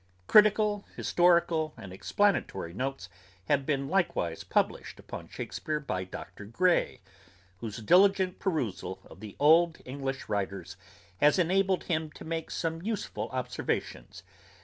[0.25, 3.07] Critical, historical and explanatory notes
[3.45, 6.45] have been likewise published upon Shakespeare by Dr.
[6.45, 7.01] Grey,
[7.57, 10.75] whose diligent perusal of the old English writers
[11.17, 14.23] has enabled him to make some useful observations.